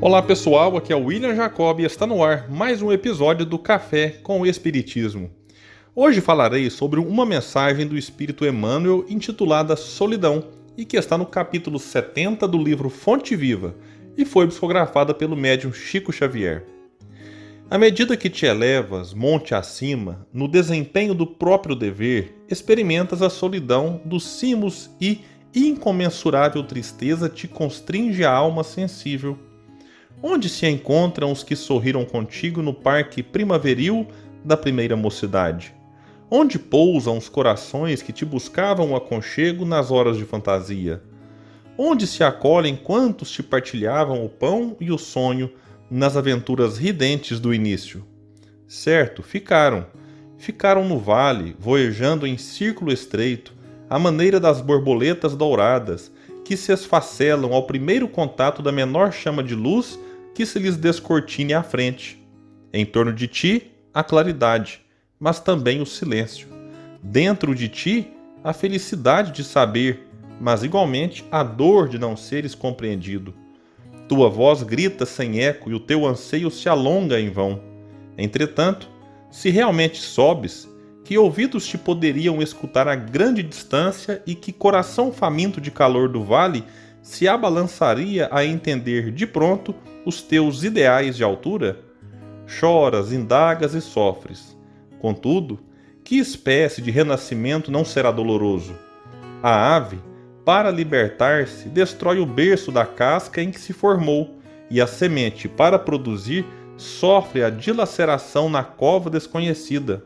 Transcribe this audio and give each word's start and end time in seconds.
Olá 0.00 0.22
pessoal, 0.22 0.76
aqui 0.76 0.92
é 0.92 0.96
o 0.96 1.06
William 1.06 1.34
Jacob 1.34 1.80
e 1.80 1.84
está 1.84 2.06
no 2.06 2.22
ar 2.22 2.48
mais 2.48 2.80
um 2.80 2.92
episódio 2.92 3.44
do 3.44 3.58
Café 3.58 4.10
com 4.22 4.40
o 4.40 4.46
Espiritismo. 4.46 5.28
Hoje 5.92 6.20
falarei 6.20 6.70
sobre 6.70 7.00
uma 7.00 7.26
mensagem 7.26 7.84
do 7.84 7.98
Espírito 7.98 8.46
Emmanuel 8.46 9.04
intitulada 9.08 9.74
Solidão 9.74 10.44
e 10.76 10.84
que 10.84 10.96
está 10.96 11.18
no 11.18 11.26
capítulo 11.26 11.80
70 11.80 12.46
do 12.46 12.56
livro 12.56 12.88
Fonte 12.88 13.34
Viva 13.34 13.74
e 14.16 14.24
foi 14.24 14.46
psicografada 14.46 15.12
pelo 15.12 15.34
médium 15.34 15.72
Chico 15.72 16.12
Xavier. 16.12 16.64
À 17.68 17.76
medida 17.76 18.16
que 18.16 18.30
te 18.30 18.46
elevas 18.46 19.12
monte 19.12 19.52
acima, 19.52 20.24
no 20.32 20.46
desempenho 20.46 21.12
do 21.12 21.26
próprio 21.26 21.74
dever, 21.74 22.36
experimentas 22.48 23.20
a 23.20 23.28
solidão 23.28 24.00
dos 24.04 24.24
cimos 24.24 24.88
e 25.00 25.22
incomensurável 25.52 26.62
tristeza 26.62 27.28
te 27.28 27.48
constringe 27.48 28.24
a 28.24 28.30
alma 28.30 28.62
sensível 28.62 29.36
Onde 30.22 30.48
se 30.48 30.66
encontram 30.66 31.30
os 31.30 31.44
que 31.44 31.54
sorriram 31.54 32.04
contigo 32.04 32.60
no 32.60 32.74
parque 32.74 33.22
primaveril 33.22 34.06
da 34.44 34.56
primeira 34.56 34.96
mocidade? 34.96 35.72
Onde 36.28 36.58
pousam 36.58 37.16
os 37.16 37.28
corações 37.28 38.02
que 38.02 38.12
te 38.12 38.24
buscavam 38.24 38.90
o 38.90 38.96
aconchego 38.96 39.64
nas 39.64 39.92
horas 39.92 40.16
de 40.16 40.24
fantasia? 40.24 41.00
Onde 41.76 42.04
se 42.04 42.24
acolhem 42.24 42.74
quantos 42.74 43.30
te 43.30 43.44
partilhavam 43.44 44.24
o 44.24 44.28
pão 44.28 44.76
e 44.80 44.90
o 44.90 44.98
sonho 44.98 45.52
nas 45.88 46.16
aventuras 46.16 46.78
ridentes 46.78 47.38
do 47.38 47.54
início? 47.54 48.04
Certo, 48.66 49.22
ficaram. 49.22 49.86
Ficaram 50.36 50.86
no 50.86 50.98
vale, 50.98 51.54
voejando 51.60 52.26
em 52.26 52.36
círculo 52.36 52.92
estreito, 52.92 53.54
à 53.88 53.98
maneira 54.00 54.40
das 54.40 54.60
borboletas 54.60 55.36
douradas, 55.36 56.10
que 56.44 56.56
se 56.56 56.72
esfacelam 56.72 57.52
ao 57.54 57.66
primeiro 57.66 58.08
contato 58.08 58.60
da 58.62 58.72
menor 58.72 59.12
chama 59.12 59.42
de 59.42 59.54
luz 59.54 59.98
que 60.38 60.46
se 60.46 60.60
lhes 60.60 60.76
descortine 60.76 61.52
à 61.52 61.64
frente. 61.64 62.16
Em 62.72 62.86
torno 62.86 63.12
de 63.12 63.26
ti, 63.26 63.72
a 63.92 64.04
claridade, 64.04 64.80
mas 65.18 65.40
também 65.40 65.82
o 65.82 65.84
silêncio. 65.84 66.46
Dentro 67.02 67.56
de 67.56 67.68
ti, 67.68 68.12
a 68.44 68.52
felicidade 68.52 69.32
de 69.32 69.42
saber, 69.42 70.06
mas 70.40 70.62
igualmente 70.62 71.24
a 71.28 71.42
dor 71.42 71.88
de 71.88 71.98
não 71.98 72.16
seres 72.16 72.54
compreendido. 72.54 73.34
Tua 74.08 74.30
voz 74.30 74.62
grita 74.62 75.04
sem 75.04 75.40
eco 75.40 75.72
e 75.72 75.74
o 75.74 75.80
teu 75.80 76.06
anseio 76.06 76.52
se 76.52 76.68
alonga 76.68 77.18
em 77.18 77.30
vão. 77.30 77.60
Entretanto, 78.16 78.88
se 79.32 79.50
realmente 79.50 79.98
sobes, 79.98 80.68
que 81.04 81.18
ouvidos 81.18 81.66
te 81.66 81.76
poderiam 81.76 82.40
escutar 82.40 82.86
a 82.86 82.94
grande 82.94 83.42
distância 83.42 84.22
e 84.24 84.36
que 84.36 84.52
coração 84.52 85.12
faminto 85.12 85.60
de 85.60 85.72
calor 85.72 86.08
do 86.08 86.22
vale 86.22 86.62
se 87.08 87.26
abalançaria 87.26 88.28
a 88.30 88.44
entender 88.44 89.10
de 89.10 89.26
pronto 89.26 89.74
os 90.04 90.20
teus 90.20 90.62
ideais 90.62 91.16
de 91.16 91.24
altura? 91.24 91.80
Choras, 92.46 93.14
indagas 93.14 93.72
e 93.72 93.80
sofres. 93.80 94.54
Contudo, 95.00 95.58
que 96.04 96.18
espécie 96.18 96.82
de 96.82 96.90
renascimento 96.90 97.70
não 97.70 97.82
será 97.82 98.10
doloroso? 98.10 98.76
A 99.42 99.74
ave, 99.74 99.98
para 100.44 100.70
libertar-se, 100.70 101.70
destrói 101.70 102.18
o 102.18 102.26
berço 102.26 102.70
da 102.70 102.84
casca 102.84 103.40
em 103.40 103.50
que 103.50 103.58
se 103.58 103.72
formou, 103.72 104.38
e 104.70 104.78
a 104.78 104.86
semente, 104.86 105.48
para 105.48 105.78
produzir, 105.78 106.44
sofre 106.76 107.42
a 107.42 107.48
dilaceração 107.48 108.50
na 108.50 108.62
cova 108.62 109.08
desconhecida. 109.08 110.04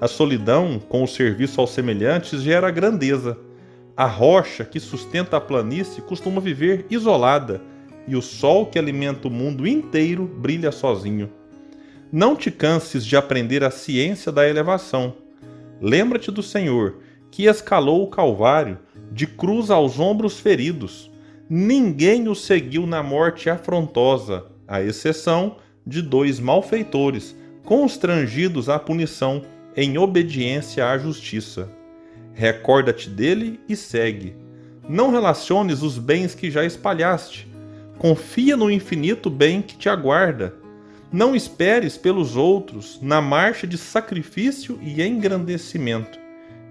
A 0.00 0.06
solidão, 0.06 0.78
com 0.78 1.02
o 1.02 1.08
serviço 1.08 1.60
aos 1.60 1.70
semelhantes, 1.70 2.40
gera 2.42 2.70
grandeza 2.70 3.36
a 3.98 4.06
rocha 4.06 4.64
que 4.64 4.78
sustenta 4.78 5.38
a 5.38 5.40
planície 5.40 6.00
costuma 6.00 6.40
viver 6.40 6.86
isolada, 6.88 7.60
e 8.06 8.14
o 8.14 8.22
sol 8.22 8.66
que 8.66 8.78
alimenta 8.78 9.26
o 9.26 9.30
mundo 9.30 9.66
inteiro 9.66 10.24
brilha 10.24 10.70
sozinho. 10.70 11.28
Não 12.12 12.36
te 12.36 12.48
canses 12.48 13.04
de 13.04 13.16
aprender 13.16 13.64
a 13.64 13.72
ciência 13.72 14.30
da 14.30 14.48
elevação. 14.48 15.16
Lembra-te 15.80 16.30
do 16.30 16.44
Senhor, 16.44 16.98
que 17.28 17.46
escalou 17.46 18.04
o 18.04 18.06
Calvário, 18.06 18.78
de 19.10 19.26
cruz 19.26 19.68
aos 19.68 19.98
ombros 19.98 20.38
feridos. 20.38 21.10
Ninguém 21.50 22.28
o 22.28 22.36
seguiu 22.36 22.86
na 22.86 23.02
morte 23.02 23.50
afrontosa, 23.50 24.46
à 24.68 24.80
exceção 24.80 25.56
de 25.84 26.02
dois 26.02 26.38
malfeitores, 26.38 27.34
constrangidos 27.64 28.68
à 28.68 28.78
punição 28.78 29.42
em 29.76 29.98
obediência 29.98 30.88
à 30.88 30.96
justiça. 30.96 31.76
Recorda-te 32.38 33.10
dele 33.10 33.58
e 33.68 33.74
segue. 33.74 34.36
Não 34.88 35.10
relaciones 35.10 35.82
os 35.82 35.98
bens 35.98 36.36
que 36.36 36.52
já 36.52 36.64
espalhaste. 36.64 37.48
Confia 37.98 38.56
no 38.56 38.70
infinito 38.70 39.28
bem 39.28 39.60
que 39.60 39.76
te 39.76 39.88
aguarda. 39.88 40.54
Não 41.10 41.34
esperes 41.34 41.96
pelos 41.96 42.36
outros 42.36 43.00
na 43.02 43.20
marcha 43.20 43.66
de 43.66 43.76
sacrifício 43.76 44.78
e 44.80 45.02
engrandecimento. 45.02 46.16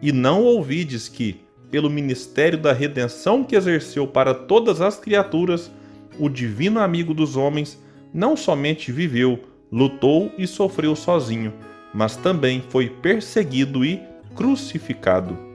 E 0.01 0.13
não 0.13 0.41
ouvides 0.41 1.09
que, 1.09 1.41
pelo 1.69 1.89
ministério 1.89 2.57
da 2.57 2.71
redenção 2.71 3.43
que 3.43 3.53
exerceu 3.53 4.07
para 4.07 4.33
todas 4.33 4.79
as 4.79 4.97
criaturas, 4.97 5.69
o 6.17 6.29
divino 6.29 6.79
amigo 6.79 7.13
dos 7.13 7.35
homens 7.35 7.77
não 8.13 8.37
somente 8.37 8.89
viveu, 8.89 9.37
lutou 9.69 10.31
e 10.37 10.47
sofreu 10.47 10.95
sozinho, 10.95 11.53
mas 11.93 12.15
também 12.15 12.63
foi 12.69 12.89
perseguido 12.89 13.83
e 13.83 14.01
crucificado 14.33 15.46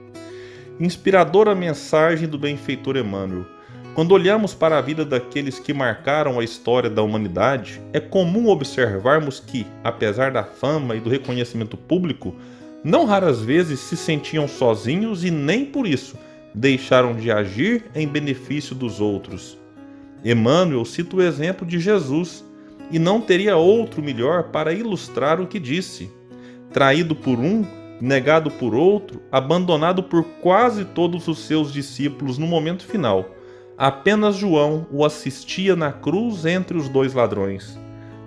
inspiradora 0.79 1.53
mensagem 1.53 2.27
do 2.27 2.37
benfeitor 2.37 2.97
Emmanuel. 2.97 3.45
Quando 3.93 4.13
olhamos 4.13 4.55
para 4.55 4.77
a 4.77 4.81
vida 4.81 5.05
daqueles 5.05 5.59
que 5.59 5.71
marcaram 5.71 6.39
a 6.39 6.43
história 6.43 6.89
da 6.89 7.03
humanidade, 7.03 7.79
é 7.93 7.99
comum 7.99 8.47
observarmos 8.47 9.39
que, 9.39 9.67
apesar 9.83 10.31
da 10.31 10.43
fama 10.43 10.95
e 10.95 10.99
do 10.99 11.09
reconhecimento 11.09 11.77
público, 11.77 12.35
não 12.83 13.05
raras 13.05 13.41
vezes 13.41 13.79
se 13.79 13.95
sentiam 13.95 14.47
sozinhos 14.47 15.23
e 15.23 15.29
nem 15.29 15.63
por 15.63 15.85
isso 15.85 16.17
deixaram 16.53 17.15
de 17.15 17.31
agir 17.31 17.85
em 17.95 18.07
benefício 18.07 18.75
dos 18.75 18.99
outros. 18.99 19.57
Emmanuel 20.23 20.85
cita 20.85 21.15
o 21.15 21.21
exemplo 21.21 21.65
de 21.65 21.79
Jesus 21.79 22.43
e 22.91 22.99
não 22.99 23.21
teria 23.21 23.57
outro 23.57 24.01
melhor 24.01 24.45
para 24.45 24.73
ilustrar 24.73 25.41
o 25.41 25.47
que 25.47 25.59
disse. 25.59 26.09
Traído 26.71 27.15
por 27.15 27.39
um, 27.39 27.65
negado 28.01 28.51
por 28.51 28.75
outro, 28.75 29.21
abandonado 29.31 30.03
por 30.03 30.23
quase 30.41 30.85
todos 30.85 31.27
os 31.27 31.39
seus 31.39 31.71
discípulos 31.71 32.37
no 32.37 32.47
momento 32.47 32.85
final. 32.85 33.25
Apenas 33.77 34.35
João 34.35 34.85
o 34.91 35.03
assistia 35.03 35.75
na 35.75 35.91
cruz 35.91 36.45
entre 36.45 36.77
os 36.77 36.89
dois 36.89 37.13
ladrões. 37.13 37.79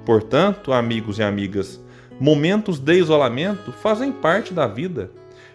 Portanto, 0.05 0.73
amigos 0.73 1.19
e 1.19 1.23
amigas, 1.23 1.81
momentos 2.19 2.79
de 2.79 2.95
isolamento 2.95 3.73
fazem 3.73 4.13
parte 4.13 4.55
da 4.55 4.67
vida. 4.67 5.11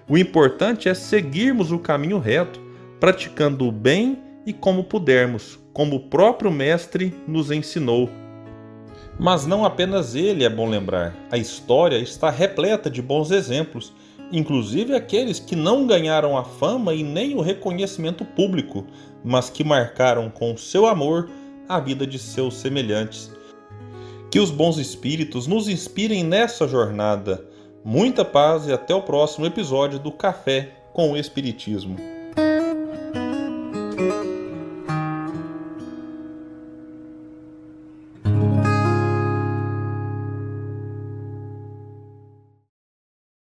O 0.08 0.18
importante 0.18 0.90
é 0.90 0.94
seguirmos 0.94 1.72
o 1.72 1.80
caminho 1.80 2.20
reto, 2.20 2.60
praticando 3.00 3.68
o 3.68 3.72
bem 3.72 4.20
e 4.46 4.54
como 4.54 4.84
pudermos, 4.84 5.60
como 5.74 5.96
o 5.96 6.10
próprio 6.10 6.52
Mestre 6.52 7.14
nos 7.28 7.52
ensinou. 7.52 8.10
Mas 9.22 9.46
não 9.46 9.64
apenas 9.64 10.16
ele 10.16 10.44
é 10.44 10.50
bom 10.50 10.68
lembrar, 10.68 11.16
a 11.32 11.38
história 11.38 11.98
está 11.98 12.30
repleta 12.30 12.90
de 12.90 13.02
bons 13.02 13.32
exemplos 13.32 13.94
inclusive 14.32 14.96
aqueles 14.96 15.40
que 15.40 15.56
não 15.56 15.86
ganharam 15.86 16.38
a 16.38 16.44
fama 16.44 16.94
e 16.94 17.04
nem 17.04 17.36
o 17.36 17.42
reconhecimento 17.42 18.24
público, 18.24 18.86
mas 19.24 19.50
que 19.50 19.64
marcaram 19.64 20.30
com 20.30 20.56
seu 20.56 20.88
amor 20.88 21.30
a 21.68 21.80
vida 21.80 22.08
de 22.08 22.18
seus 22.18 22.56
semelhantes. 22.56 23.32
Que 24.32 24.40
os 24.40 24.50
bons 24.50 24.78
espíritos 24.78 25.48
nos 25.48 25.68
inspirem 25.68 26.24
nessa 26.24 26.68
jornada. 26.68 27.46
Muita 27.84 28.24
paz 28.24 28.68
e 28.68 28.72
até 28.72 28.96
o 28.96 29.02
próximo 29.02 29.46
episódio 29.46 30.00
do 30.00 30.12
Café 30.12 30.72
com 30.94 31.12
o 31.12 31.18
Espiritismo. 31.18 32.21